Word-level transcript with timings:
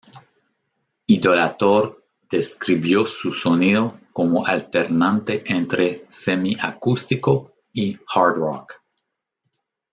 Idolator 1.07 1.95
describió 2.27 3.05
su 3.05 3.33
sonido 3.33 3.99
como 4.11 4.43
alternante 4.43 5.43
entre 5.53 6.07
"semi-acústico 6.09 7.53
y 7.71 7.99
hard 8.11 8.33
rock". 8.37 8.81